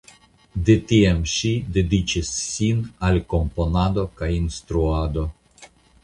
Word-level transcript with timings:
De 0.67 0.75
tiam 0.91 1.17
ŝi 1.33 1.49
dediĉis 1.75 2.31
sin 2.37 2.79
al 3.09 3.19
komponado 3.33 4.05
kaj 4.23 4.31
instruado. 4.39 5.27